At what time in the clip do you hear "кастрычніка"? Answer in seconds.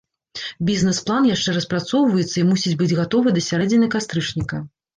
3.97-4.67